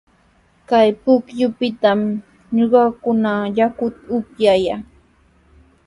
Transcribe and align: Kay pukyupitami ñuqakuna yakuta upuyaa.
Kay 0.69 0.89
pukyupitami 1.03 2.09
ñuqakuna 2.55 3.31
yakuta 3.57 4.01
upuyaa. 4.17 4.79